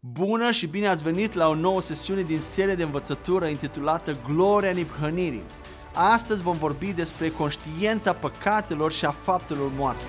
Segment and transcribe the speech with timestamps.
[0.00, 4.70] Bună și bine ați venit la o nouă sesiune din serie de învățătură intitulată Gloria
[4.70, 5.42] Niphănirii.
[5.94, 10.04] Astăzi vom vorbi despre conștiința păcatelor și a faptelor moarte.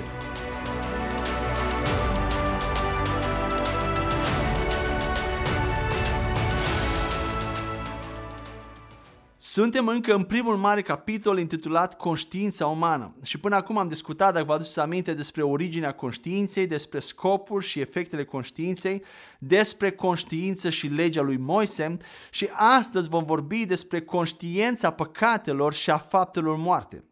[9.51, 14.45] Suntem încă în primul mare capitol intitulat Conștiința umană și până acum am discutat, dacă
[14.45, 19.03] vă aduceți aminte, despre originea conștiinței, despre scopul și efectele conștiinței,
[19.39, 21.97] despre conștiință și legea lui Moise
[22.29, 27.03] și astăzi vom vorbi despre conștiința păcatelor și a faptelor moarte.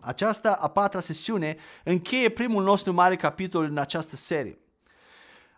[0.00, 4.58] Aceasta, a patra sesiune, încheie primul nostru mare capitol în această serie.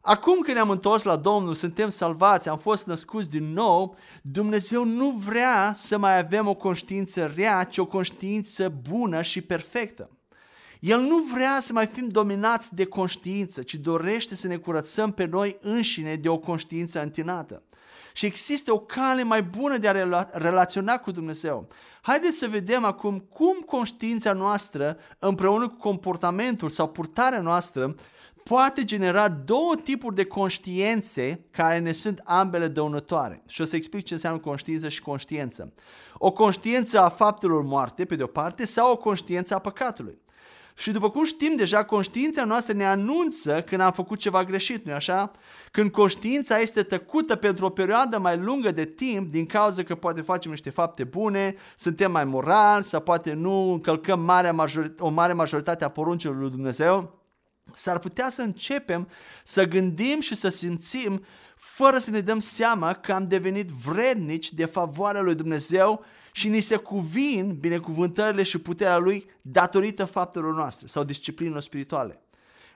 [0.09, 5.11] Acum când ne-am întors la Domnul, suntem salvați, am fost născuți din nou, Dumnezeu nu
[5.11, 10.11] vrea să mai avem o conștiință rea, ci o conștiință bună și perfectă.
[10.81, 15.25] El nu vrea să mai fim dominați de conștiință, ci dorește să ne curățăm pe
[15.25, 17.63] noi înșine de o conștiință întinată.
[18.13, 21.69] Și există o cale mai bună de a rela- relaționa cu Dumnezeu.
[22.01, 27.95] Haideți să vedem acum cum conștiința noastră, împreună cu comportamentul sau purtarea noastră,
[28.49, 33.43] poate genera două tipuri de conștiințe care ne sunt ambele dăunătoare.
[33.49, 35.73] Și o să explic ce înseamnă conștiință și conștiință.
[36.15, 40.19] O conștiință a faptelor moarte, pe de o parte, sau o conștiință a păcatului.
[40.75, 44.93] Și după cum știm deja, conștiința noastră ne anunță când am făcut ceva greșit, nu
[44.93, 45.31] așa?
[45.71, 50.21] Când conștiința este tăcută pentru o perioadă mai lungă de timp, din cauza că poate
[50.21, 55.33] facem niște fapte bune, suntem mai morali sau poate nu încălcăm marea majoritate, o mare
[55.33, 57.18] majoritate a poruncilor lui Dumnezeu,
[57.73, 59.09] s-ar putea să începem
[59.45, 61.25] să gândim și să simțim
[61.57, 66.61] fără să ne dăm seama că am devenit vrednici de favoarea lui Dumnezeu și ni
[66.61, 72.23] se cuvin binecuvântările și puterea lui datorită faptelor noastre sau disciplinelor spirituale.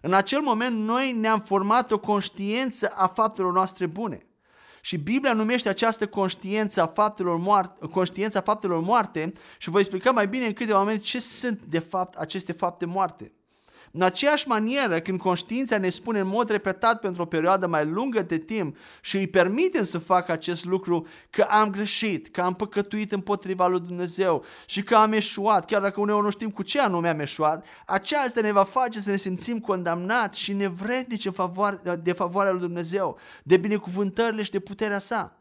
[0.00, 4.26] În acel moment noi ne-am format o conștiință a faptelor noastre bune.
[4.80, 10.28] Și Biblia numește această conștiință a faptelor moarte, conștiința faptelor moarte și voi explica mai
[10.28, 13.32] bine în câteva momente ce sunt de fapt aceste fapte moarte.
[13.94, 18.22] În aceeași manieră, când conștiința ne spune în mod repetat pentru o perioadă mai lungă
[18.22, 23.12] de timp și îi permitem să facă acest lucru că am greșit, că am păcătuit
[23.12, 27.08] împotriva lui Dumnezeu și că am eșuat, chiar dacă uneori nu știm cu ce anume
[27.08, 32.12] am eșuat, aceasta ne va face să ne simțim condamnați și nevrednici în favoare, de
[32.12, 35.38] favoarea lui Dumnezeu, de binecuvântările și de puterea sa.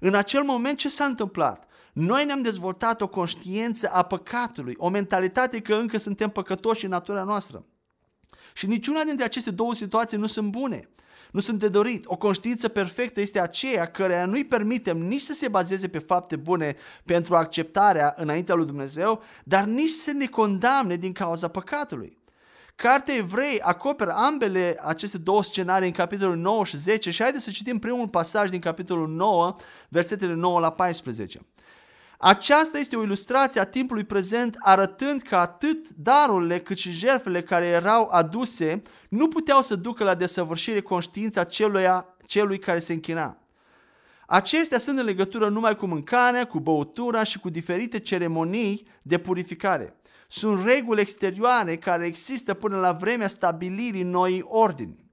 [0.00, 1.66] În acel moment ce s-a întâmplat?
[1.92, 7.22] Noi ne-am dezvoltat o conștiință a păcatului, o mentalitate că încă suntem păcătoși în natura
[7.22, 7.64] noastră.
[8.52, 10.88] Și niciuna dintre aceste două situații nu sunt bune.
[11.32, 12.04] Nu sunt de dorit.
[12.06, 16.76] O conștiință perfectă este aceea care nu-i permitem nici să se bazeze pe fapte bune
[17.04, 22.20] pentru acceptarea înaintea lui Dumnezeu, dar nici să ne condamne din cauza păcatului.
[22.74, 27.50] Cartea Evrei acoperă ambele aceste două scenarii în capitolul 9 și 10 și haideți să
[27.50, 29.56] citim primul pasaj din capitolul 9,
[29.88, 31.40] versetele 9 la 14.
[32.24, 37.66] Aceasta este o ilustrație a timpului prezent arătând că atât darurile cât și jertfele care
[37.66, 41.84] erau aduse nu puteau să ducă la desăvârșire conștiința celui,
[42.26, 43.38] celui care se închina.
[44.26, 49.96] Acestea sunt în legătură numai cu mâncarea, cu băutura și cu diferite ceremonii de purificare.
[50.28, 55.04] Sunt reguli exterioare care există până la vremea stabilirii noii ordini.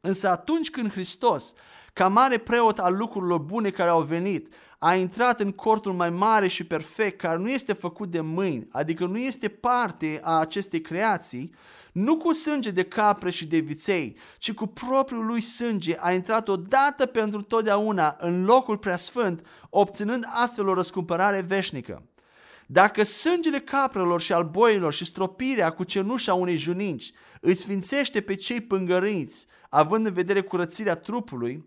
[0.00, 1.52] Însă atunci când Hristos,
[1.92, 6.48] ca mare preot al lucrurilor bune care au venit, a intrat în cortul mai mare
[6.48, 11.54] și perfect, care nu este făcut de mâini, adică nu este parte a acestei creații,
[11.92, 16.48] nu cu sânge de capre și de viței, ci cu propriul lui sânge a intrat
[16.48, 22.02] odată pentru totdeauna în locul preasfânt, obținând astfel o răscumpărare veșnică.
[22.66, 28.34] Dacă sângele caprelor și al boilor și stropirea cu cenușa unei juninci îi sfințește pe
[28.34, 31.64] cei pângăriți, având în vedere curățirea trupului,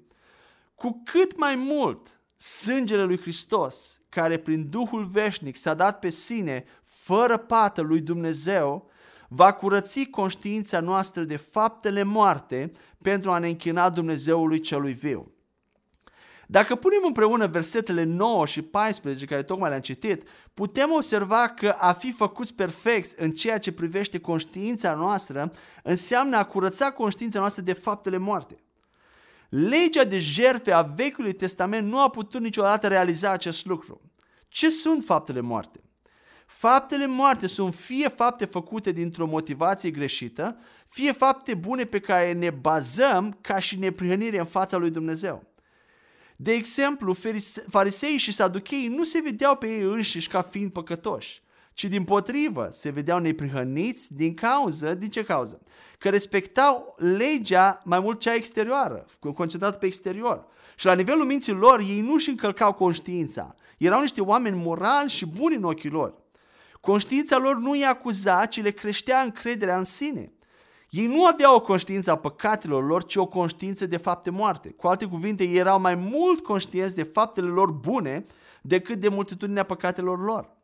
[0.76, 6.66] cu cât mai mult sângele lui Hristos, care prin Duhul veșnic s-a dat pe sine
[6.84, 8.90] fără pată lui Dumnezeu,
[9.30, 15.32] va curăți conștiința noastră de faptele moarte pentru a ne închina Dumnezeului celui viu.
[16.48, 21.94] Dacă punem împreună versetele 9 și 14 care tocmai le-am citit, putem observa că a
[21.94, 25.52] fi făcuți perfecți în ceea ce privește conștiința noastră
[25.84, 28.58] înseamnă a curăța conștiința noastră de faptele moarte.
[29.50, 34.02] Legea de jertfe a Vechiului Testament nu a putut niciodată realiza acest lucru.
[34.48, 35.80] Ce sunt faptele moarte?
[36.46, 40.58] Faptele moarte sunt fie fapte făcute dintr-o motivație greșită,
[40.88, 45.48] fie fapte bune pe care ne bazăm ca și neprihănire în fața lui Dumnezeu.
[46.36, 47.16] De exemplu,
[47.70, 51.42] farisei și saducheii nu se vedeau pe ei înșiși ca fiind păcătoși,
[51.80, 55.62] ci din potrivă se vedeau neprihăniți din cauză, din ce cauză?
[55.98, 60.46] Că respectau legea mai mult cea exterioară, concentrată pe exterior.
[60.76, 63.56] Și la nivelul minții lor, ei nu își încălcau conștiința.
[63.78, 66.14] Erau niște oameni morali și buni în ochii lor.
[66.82, 70.34] Conștiința lor nu i acuza, ci le creștea încrederea în sine.
[70.90, 74.70] Ei nu aveau o conștiință a păcatelor lor, ci o conștiință de fapte moarte.
[74.70, 78.26] Cu alte cuvinte, ei erau mai mult conștienți de faptele lor bune
[78.62, 80.58] decât de multitudinea păcatelor lor.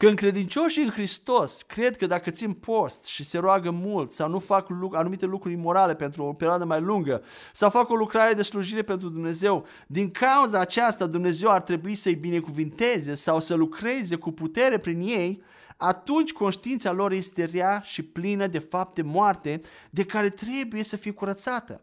[0.00, 4.38] Când credincioșii în Hristos cred că dacă țin post și se roagă mult sau nu
[4.38, 8.82] fac anumite lucruri imorale pentru o perioadă mai lungă sau fac o lucrare de slujire
[8.82, 14.78] pentru Dumnezeu, din cauza aceasta Dumnezeu ar trebui să-i binecuvinteze sau să lucreze cu putere
[14.78, 15.42] prin ei,
[15.76, 19.60] atunci conștiința lor este rea și plină de fapte moarte
[19.90, 21.80] de care trebuie să fie curățată.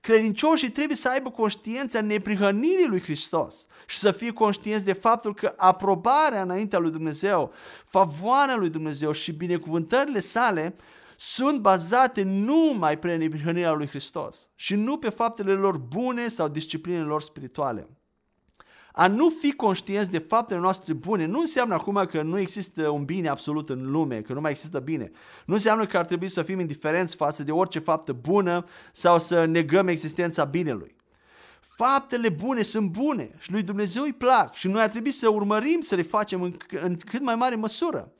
[0.00, 5.54] Credincioșii trebuie să aibă conștiința neprihănirii lui Hristos și să fie conștienți de faptul că
[5.56, 7.52] aprobarea înaintea lui Dumnezeu,
[7.86, 10.76] favoarea lui Dumnezeu și binecuvântările sale
[11.16, 17.04] sunt bazate numai pe neprihănirea lui Hristos și nu pe faptele lor bune sau disciplinele
[17.04, 17.88] lor spirituale.
[18.92, 23.04] A nu fi conștienți de faptele noastre bune nu înseamnă acum că nu există un
[23.04, 25.10] bine absolut în lume, că nu mai există bine.
[25.46, 29.44] Nu înseamnă că ar trebui să fim indiferenți față de orice faptă bună sau să
[29.44, 30.96] negăm existența binelui.
[31.60, 35.80] Faptele bune sunt bune și lui Dumnezeu îi plac și noi ar trebui să urmărim
[35.80, 38.12] să le facem în, în cât mai mare măsură.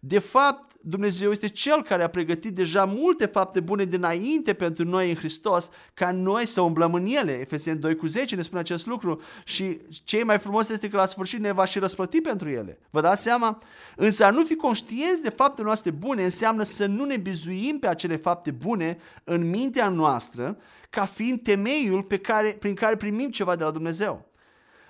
[0.00, 5.08] De fapt, Dumnezeu este Cel care a pregătit deja multe fapte bune dinainte pentru noi
[5.08, 7.40] în Hristos, ca noi să umblăm în ele.
[7.40, 11.06] Efeseni 2 cu 10 ne spune acest lucru și cei mai frumos este că la
[11.06, 12.78] sfârșit ne va și răsplăti pentru ele.
[12.90, 13.58] Vă dați seama?
[13.96, 17.88] Însă a nu fi conștienți de faptele noastre bune înseamnă să nu ne bizuim pe
[17.88, 20.58] acele fapte bune în mintea noastră
[20.90, 24.26] ca fiind temeiul pe care, prin care primim ceva de la Dumnezeu.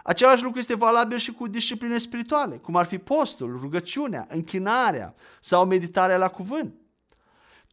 [0.07, 5.67] Același lucru este valabil și cu discipline spirituale, cum ar fi postul, rugăciunea, închinarea sau
[5.67, 6.75] meditarea la cuvânt.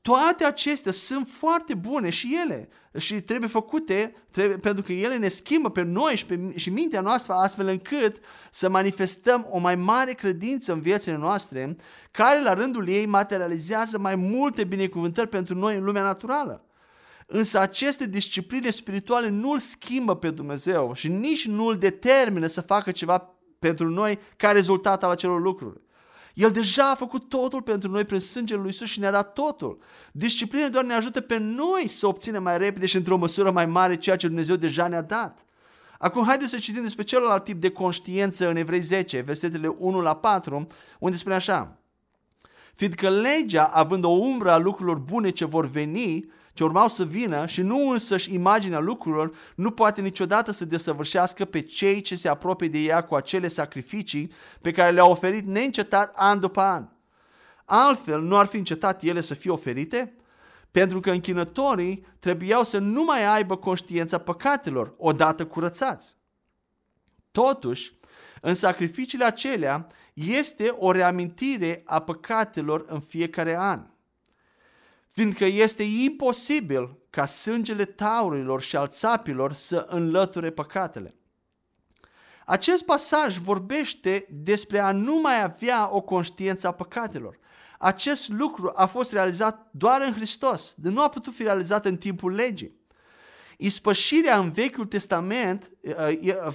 [0.02, 5.28] Toate acestea sunt foarte bune și ele și trebuie făcute trebuie, pentru că ele ne
[5.28, 8.18] schimbă pe noi și, pe, și mintea noastră astfel încât
[8.52, 11.76] să manifestăm o mai mare credință în viețile noastre
[12.12, 16.66] care la rândul ei materializează mai multe binecuvântări pentru noi în lumea naturală.
[17.28, 22.62] Însă aceste discipline spirituale nu îl schimbă pe Dumnezeu și nici nu îl determină să
[22.62, 25.82] facă ceva pentru noi ca rezultat al acelor lucruri.
[26.34, 29.78] El deja a făcut totul pentru noi prin sângele lui Isus și ne-a dat totul.
[30.12, 33.96] Disciplina doar ne ajută pe noi să obținem mai repede și într-o măsură mai mare
[33.96, 35.46] ceea ce Dumnezeu deja ne-a dat.
[35.98, 40.16] Acum haideți să citim despre celălalt tip de conștiință în Evrei 10, versetele 1 la
[40.16, 40.68] 4,
[41.00, 41.78] unde spune așa.
[42.74, 47.46] Fiindcă legea, având o umbră a lucrurilor bune ce vor veni, ce urmau să vină
[47.46, 52.68] și nu însăși imaginea lucrurilor, nu poate niciodată să desăvârșească pe cei ce se apropie
[52.68, 56.88] de ea cu acele sacrificii pe care le-au oferit neîncetat an după an.
[57.66, 60.16] Altfel, nu ar fi încetat ele să fie oferite?
[60.72, 66.18] Pentru că închinătorii trebuiau să nu mai aibă conștiința păcatelor odată curățați.
[67.32, 67.94] Totuși,
[68.42, 73.93] în sacrificiile acelea este o reamintire a păcatelor în fiecare an
[75.14, 81.16] fiindcă este imposibil ca sângele taurilor și al țapilor să înlăture păcatele.
[82.46, 87.40] Acest pasaj vorbește despre a nu mai avea o conștiință a păcatelor.
[87.80, 91.98] Acest lucru a fost realizat doar în Hristos, de nu a putut fi realizat în
[91.98, 92.82] timpul legii.
[93.58, 95.72] Ispășirea în Vechiul Testament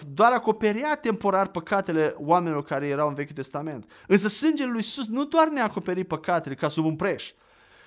[0.07, 3.91] doar acoperea temporar păcatele oamenilor care erau în Vechiul Testament.
[4.07, 7.33] Însă sângele lui Iisus nu doar ne-a acoperit păcatele ca sub un preș,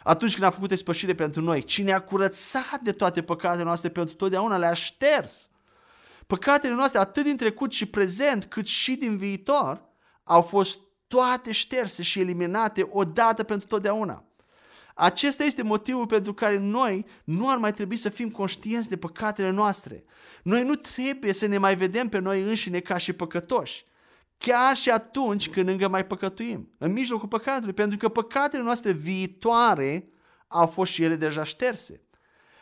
[0.03, 4.15] atunci când a făcut ispășire pentru noi, cine a curățat de toate păcatele noastre pentru
[4.15, 5.50] totdeauna, le-a șters.
[6.27, 9.89] Păcatele noastre, atât din trecut și prezent, cât și din viitor,
[10.24, 14.25] au fost toate șterse și eliminate odată pentru totdeauna.
[14.96, 19.50] Acesta este motivul pentru care noi nu ar mai trebui să fim conștienți de păcatele
[19.50, 20.03] noastre.
[20.43, 23.86] Noi nu trebuie să ne mai vedem pe noi înșine ca și păcătoși
[24.41, 30.10] chiar și atunci când încă mai păcătuim, în mijlocul păcatului, pentru că păcatele noastre viitoare
[30.48, 32.01] au fost și ele deja șterse.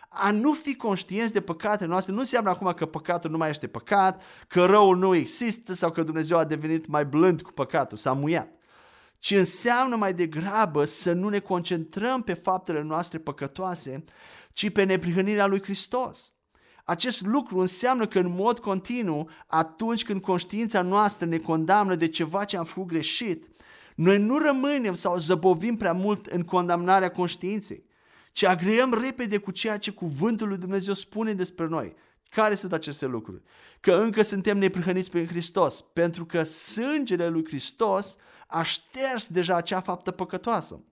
[0.09, 3.67] A nu fi conștienți de păcatele noastre nu înseamnă acum că păcatul nu mai este
[3.67, 8.13] păcat, că răul nu există sau că Dumnezeu a devenit mai blând cu păcatul, s-a
[8.13, 8.49] muiat.
[9.19, 14.03] Ci înseamnă mai degrabă să nu ne concentrăm pe faptele noastre păcătoase,
[14.53, 16.33] ci pe neprihănirea lui Hristos.
[16.89, 22.43] Acest lucru înseamnă că în mod continuu, atunci când conștiința noastră ne condamnă de ceva
[22.43, 23.47] ce am făcut greșit,
[23.95, 27.85] noi nu rămânem sau zăbovim prea mult în condamnarea conștiinței,
[28.31, 31.95] ci agreăm repede cu ceea ce cuvântul lui Dumnezeu spune despre noi,
[32.29, 33.41] Care sunt aceste lucruri?
[33.79, 38.15] Că încă suntem neprihăniți prin Hristos, pentru că sângele lui Hristos
[38.47, 40.83] a șters deja acea faptă păcătoasă.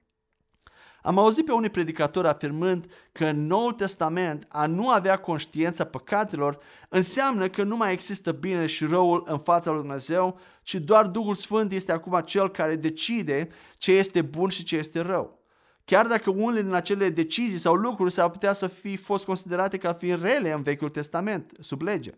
[1.08, 6.58] Am auzit pe unii predicatori afirmând că în Noul Testament a nu avea conștiința păcatelor
[6.90, 11.36] înseamnă că nu mai există bine și răul în fața lui Dumnezeu, ci doar Duhul
[11.36, 15.40] Sfânt este acum cel care decide ce este bun și ce este rău.
[15.86, 19.94] Chiar dacă unele din acele decizii sau lucruri s-ar putea să fi fost considerate ca
[19.94, 22.12] fiind rele în Vechiul Testament, sub lege.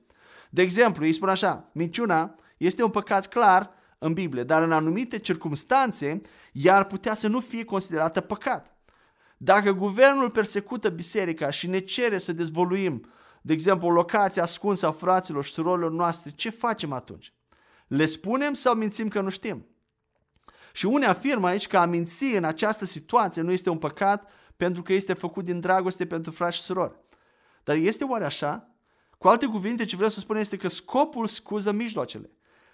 [0.50, 5.20] De exemplu, îi spun așa, minciuna este un păcat clar în Biblie, dar în anumite
[5.20, 8.74] circumstanțe ea ar putea să nu fie considerată păcat.
[9.42, 14.92] Dacă guvernul persecută biserica și ne cere să dezvoluim, de exemplu, o locație ascunsă a
[14.92, 17.34] fraților și surorilor noastre, ce facem atunci?
[17.88, 19.66] Le spunem sau mințim că nu știm?
[20.74, 24.82] Și unii afirmă aici că a minți în această situație nu este un păcat pentru
[24.82, 27.00] că este făcut din dragoste pentru frați și surori.
[27.64, 28.76] Dar este oare așa?
[29.18, 32.30] Cu alte cuvinte, ce vreau să spun este că scopul scuză mijloacele.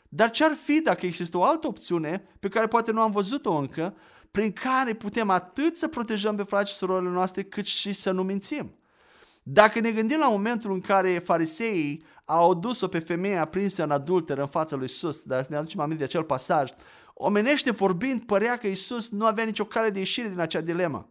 [0.10, 3.53] Dar ce ar fi dacă există o altă opțiune pe care poate nu am văzut-o
[3.53, 3.95] încă,
[4.36, 8.24] prin care putem atât să protejăm pe frații și surorile noastre, cât și să nu
[8.24, 8.75] mințim?
[9.44, 14.38] Dacă ne gândim la momentul în care fariseii au adus-o pe femeia aprinsă în adulter
[14.38, 16.72] în fața lui Isus, dar ne aducem aminte de acel pasaj,
[17.13, 21.10] omenește vorbind, părea că Isus nu avea nicio cale de ieșire din acea dilemă.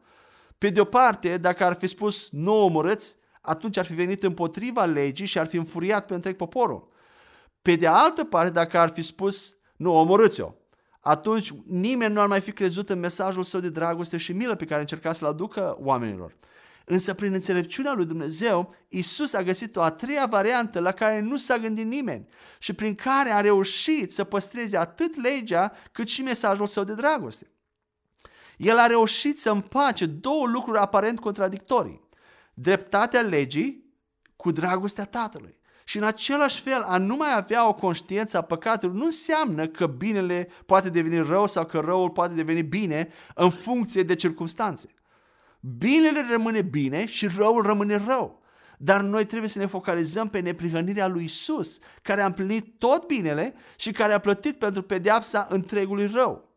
[0.59, 4.85] Pe de o parte, dacă ar fi spus nu omorâți, atunci ar fi venit împotriva
[4.85, 6.89] legii și ar fi înfuriat pe întreg poporul.
[7.63, 10.53] Pe de altă parte, dacă ar fi spus nu omorâți-o,
[11.05, 14.65] atunci nimeni nu ar mai fi crezut în mesajul său de dragoste și milă pe
[14.65, 16.37] care încerca să-l aducă oamenilor.
[16.85, 21.37] Însă prin înțelepciunea lui Dumnezeu, Isus a găsit o a treia variantă la care nu
[21.37, 26.67] s-a gândit nimeni și prin care a reușit să păstreze atât legea cât și mesajul
[26.67, 27.51] său de dragoste.
[28.57, 32.09] El a reușit să împace două lucruri aparent contradictorii.
[32.55, 33.95] Dreptatea legii
[34.37, 35.59] cu dragostea Tatălui.
[35.85, 39.87] Și în același fel, a nu mai avea o conștiință a păcatului nu înseamnă că
[39.87, 44.89] binele poate deveni rău sau că răul poate deveni bine în funcție de circunstanțe.
[45.61, 48.43] Binele rămâne bine și răul rămâne rău.
[48.79, 53.55] Dar noi trebuie să ne focalizăm pe neprihănirea lui Isus, care a împlinit tot binele
[53.77, 56.53] și care a plătit pentru pedeapsa întregului rău.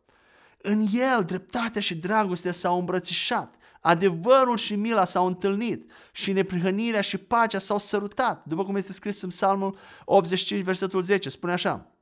[0.62, 7.18] În el, dreptatea și dragostea s-au îmbrățișat, adevărul și mila s-au întâlnit și neprihănirea și
[7.18, 11.92] pacea s-au sărutat, după cum este scris în Psalmul 85, versetul 10, spune așa.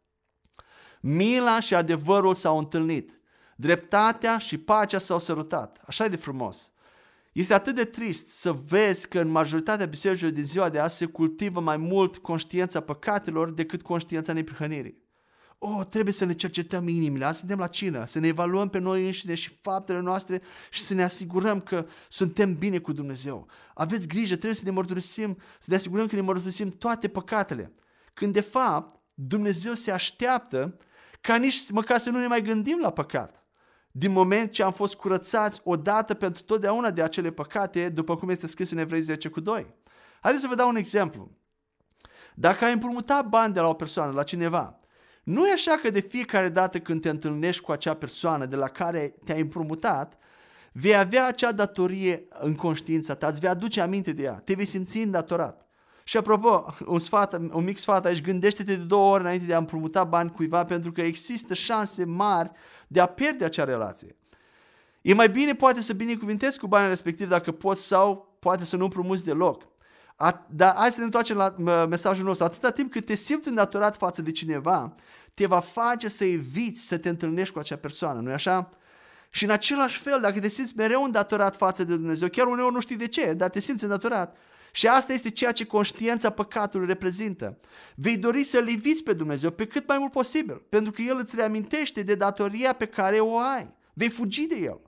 [1.00, 3.20] Mila și adevărul s-au întâlnit,
[3.56, 5.82] dreptatea și pacea s-au sărutat.
[5.86, 6.70] Așa e de frumos.
[7.32, 11.06] Este atât de trist să vezi că în majoritatea bisericilor din ziua de azi se
[11.06, 15.05] cultivă mai mult conștiința păcatelor decât conștiința neprihănirii.
[15.58, 19.04] Oh, trebuie să ne cercetăm inimile, azi suntem la cină, să ne evaluăm pe noi
[19.04, 23.48] înșine și faptele noastre și să ne asigurăm că suntem bine cu Dumnezeu.
[23.74, 27.72] Aveți grijă, trebuie să ne mărturisim, să ne asigurăm că ne mărturisim toate păcatele.
[28.14, 30.76] Când de fapt Dumnezeu se așteaptă
[31.20, 33.46] ca nici măcar să nu ne mai gândim la păcat
[33.98, 38.46] din moment ce am fost curățați odată pentru totdeauna de acele păcate, după cum este
[38.46, 39.74] scris în Evrei 10 cu 2.
[40.20, 41.30] Haideți să vă dau un exemplu.
[42.34, 44.80] Dacă ai împrumutat bani de la o persoană, la cineva,
[45.26, 48.68] nu e așa că de fiecare dată când te întâlnești cu acea persoană de la
[48.68, 50.18] care te-ai împrumutat,
[50.72, 54.64] vei avea acea datorie în conștiința ta, îți vei aduce aminte de ea, te vei
[54.64, 55.66] simți îndatorat.
[56.04, 59.58] Și apropo, un, sfat, un mic sfat aici, gândește-te de două ori înainte de a
[59.58, 62.50] împrumuta bani cuiva pentru că există șanse mari
[62.88, 64.16] de a pierde acea relație.
[65.02, 68.84] E mai bine poate să binecuvintezi cu banii respectiv dacă poți sau poate să nu
[68.84, 69.68] împrumuți deloc.
[70.16, 71.54] A, dar hai să ne întoarcem la
[71.86, 72.44] mesajul nostru.
[72.44, 74.94] Atâta timp cât te simți îndatorat față de cineva,
[75.34, 78.70] te va face să eviți să te întâlnești cu acea persoană, nu-i așa?
[79.30, 82.80] Și în același fel, dacă te simți mereu îndatorat față de Dumnezeu, chiar uneori nu
[82.80, 84.36] știi de ce, dar te simți îndatorat,
[84.72, 87.58] și asta este ceea ce conștiința păcatului reprezintă.
[87.94, 91.36] Vei dori să-L eviți pe Dumnezeu pe cât mai mult posibil, pentru că El îți
[91.36, 93.74] reamintește de datoria pe care o ai.
[93.92, 94.80] Vei fugi de El.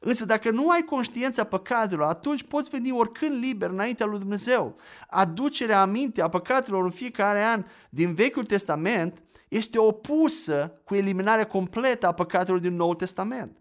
[0.00, 4.76] Însă dacă nu ai conștiința păcatelor, atunci poți veni oricând liber înaintea lui Dumnezeu.
[5.08, 12.06] Aducerea aminte a păcatelor în fiecare an din Vechiul Testament este opusă cu eliminarea completă
[12.06, 13.56] a păcatelor din Noul Testament.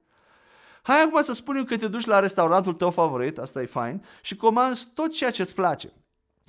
[0.82, 4.36] Hai acum să spunem că te duci la restaurantul tău favorit, asta e fain, și
[4.36, 5.94] comanzi tot ceea ce îți place.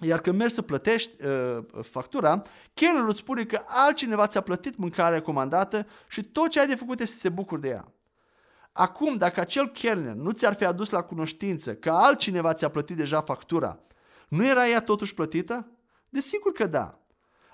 [0.01, 2.43] Iar când mergi să plătești uh, factura,
[2.75, 7.01] chelnerul îți spune că altcineva ți-a plătit mâncarea comandată și tot ce ai de făcut
[7.01, 7.93] este să te bucuri de ea.
[8.79, 13.21] Acum, dacă acel chelner nu ți-ar fi adus la cunoștință că altcineva ți-a plătit deja
[13.21, 13.79] factura,
[14.29, 15.71] nu era ea totuși plătită?
[16.09, 16.99] Desigur că da.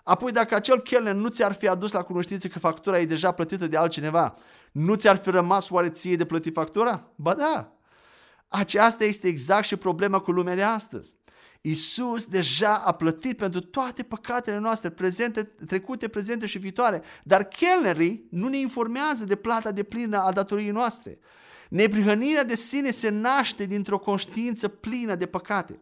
[0.02, 3.66] Apoi, dacă acel chelner nu ți-ar fi adus la cunoștință că factura e deja plătită
[3.66, 4.34] de altcineva,
[4.72, 7.10] nu ți-ar fi rămas oare ție de plătit factura?
[7.14, 7.72] Ba da!
[8.48, 11.16] Aceasta este exact și problema cu lumea de astăzi.
[11.66, 18.26] Isus deja a plătit pentru toate păcatele noastre, prezente, trecute, prezente și viitoare, dar chelnerii
[18.30, 21.18] nu ne informează de plata de plină a datoriei noastre.
[21.68, 25.80] Neprihănirea de sine se naște dintr-o conștiință plină de păcate.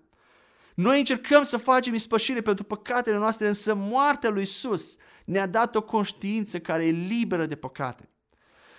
[0.75, 5.83] Noi încercăm să facem ispășire pentru păcatele noastre, însă moartea lui Isus ne-a dat o
[5.83, 8.09] conștiință care e liberă de păcate.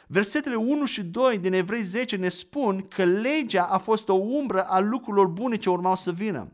[0.07, 4.63] Versetele 1 și 2 din Evrei 10 ne spun că legea a fost o umbră
[4.63, 6.51] a lucrurilor bune ce urmau să vină.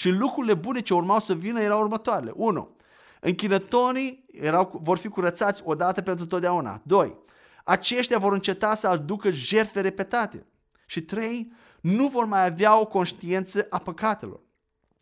[0.00, 2.32] Și lucrurile bune ce urmau să vină erau următoarele.
[2.34, 2.76] 1.
[3.20, 6.80] Închinătorii erau, vor fi curățați odată pentru totdeauna.
[6.84, 7.16] 2.
[7.64, 10.46] Aceștia vor înceta să aducă jertfe repetate.
[10.86, 11.52] Și 3.
[11.80, 14.40] Nu vor mai avea o conștiință a păcatelor.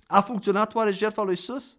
[0.07, 1.79] A funcționat oare jertfa lui Isus?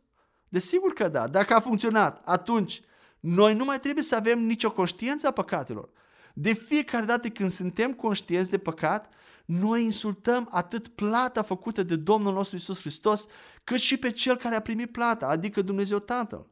[0.49, 1.27] Desigur că da.
[1.27, 2.81] Dacă a funcționat, atunci
[3.19, 5.89] noi nu mai trebuie să avem nicio conștiință a păcatelor.
[6.33, 9.13] De fiecare dată când suntem conștienți de păcat,
[9.49, 13.25] noi insultăm atât plata făcută de Domnul nostru Isus Hristos,
[13.63, 16.47] cât și pe Cel care a primit plata, adică Dumnezeu Tatăl.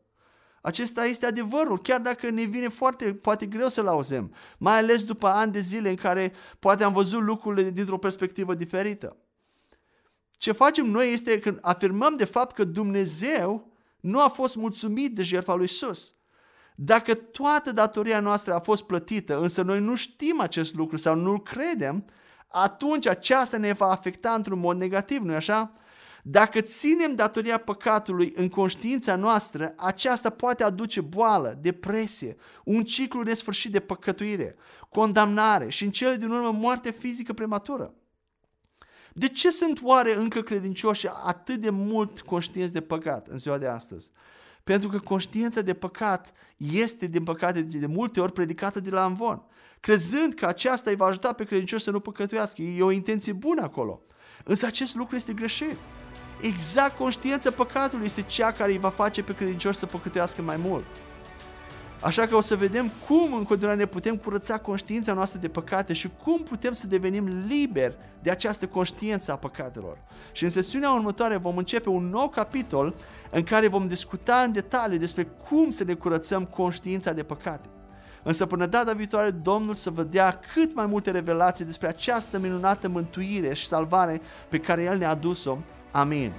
[0.61, 5.27] Acesta este adevărul, chiar dacă ne vine foarte, poate greu să-l auzim, mai ales după
[5.27, 9.17] ani de zile în care poate am văzut lucrurile dintr-o perspectivă diferită.
[10.31, 15.23] Ce facem noi este când afirmăm de fapt că Dumnezeu nu a fost mulțumit de
[15.23, 16.15] jertfa lui Isus.
[16.75, 21.41] Dacă toată datoria noastră a fost plătită, însă noi nu știm acest lucru sau nu-l
[21.41, 22.05] credem,
[22.47, 25.73] atunci aceasta ne va afecta într-un mod negativ, nu-i așa?
[26.23, 33.71] Dacă ținem datoria păcatului în conștiința noastră, aceasta poate aduce boală, depresie, un ciclu nesfârșit
[33.71, 34.55] de păcătuire,
[34.89, 37.93] condamnare și în cele din urmă moarte fizică prematură.
[39.13, 43.67] De ce sunt oare încă credincioși atât de mult conștienți de păcat în ziua de
[43.67, 44.11] astăzi?
[44.63, 49.43] Pentru că conștiința de păcat este, din păcate, de multe ori predicată de la învon,
[49.79, 52.61] crezând că aceasta îi va ajuta pe credincioși să nu păcătuiască.
[52.61, 54.01] E o intenție bună acolo.
[54.43, 55.77] Însă acest lucru este greșit.
[56.41, 60.85] Exact conștiința păcatului este cea care îi va face pe credincioși să păcătuiască mai mult.
[62.01, 65.93] Așa că o să vedem cum în continuare ne putem curăța conștiința noastră de păcate
[65.93, 69.97] și cum putem să devenim liberi de această conștiință a păcatelor.
[70.31, 72.95] Și în sesiunea următoare vom începe un nou capitol
[73.31, 77.69] în care vom discuta în detaliu despre cum să ne curățăm conștiința de păcate.
[78.27, 82.89] Însă până data viitoare, Domnul să vă dea cât mai multe revelații despre această minunată
[82.89, 85.57] mântuire și salvare pe care El ne-a adus-o.
[85.91, 86.33] Amin.